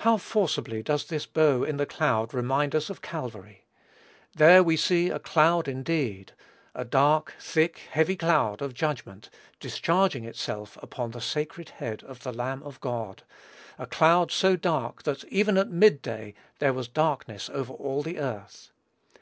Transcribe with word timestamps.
How 0.00 0.18
forcibly 0.18 0.82
does 0.82 1.06
this 1.06 1.24
bow 1.24 1.62
in 1.64 1.78
the 1.78 1.86
cloud 1.86 2.34
remind 2.34 2.74
us 2.74 2.90
of 2.90 3.00
Calvary. 3.00 3.64
There 4.34 4.62
we 4.62 4.76
see 4.76 5.08
a 5.08 5.18
cloud 5.18 5.68
indeed, 5.68 6.32
a 6.74 6.84
dark, 6.84 7.32
thick, 7.40 7.78
heavy 7.90 8.14
cloud 8.14 8.60
of 8.60 8.74
judgment, 8.74 9.30
discharging 9.60 10.26
itself 10.26 10.76
upon 10.82 11.12
the 11.12 11.20
sacred 11.22 11.70
head 11.70 12.02
of 12.02 12.24
the 12.24 12.32
Lamb 12.34 12.62
of 12.62 12.78
God, 12.82 13.22
a 13.78 13.86
cloud 13.86 14.30
so 14.30 14.54
dark, 14.54 15.04
that 15.04 15.24
even 15.32 15.56
at 15.56 15.70
mid 15.70 16.02
day 16.02 16.34
"there 16.58 16.74
was 16.74 16.86
darkness 16.86 17.48
over 17.48 17.72
all 17.72 18.02
the 18.02 18.18
earth." 18.18 18.70